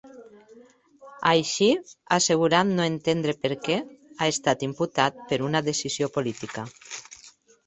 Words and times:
Així, 1.31 1.67
ha 2.09 2.17
assegurat 2.17 2.71
no 2.79 2.87
entendre 2.93 3.35
perquè 3.43 3.77
ha 4.25 4.31
estat 4.37 4.67
imputat 4.69 5.21
per 5.29 5.41
una 5.51 5.63
decisió 5.69 6.11
política. 6.19 6.67